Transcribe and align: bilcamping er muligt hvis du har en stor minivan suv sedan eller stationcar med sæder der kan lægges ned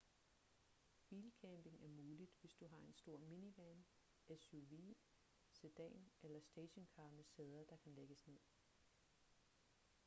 bilcamping 1.09 1.81
er 1.83 1.87
muligt 1.87 2.31
hvis 2.41 2.53
du 2.53 2.67
har 2.67 2.77
en 2.85 2.93
stor 2.93 3.17
minivan 3.17 3.85
suv 4.37 4.95
sedan 5.51 6.05
eller 6.23 6.39
stationcar 6.39 7.09
med 7.11 7.23
sæder 7.23 7.63
der 7.69 7.75
kan 7.77 7.95
lægges 7.95 8.27
ned 8.27 8.39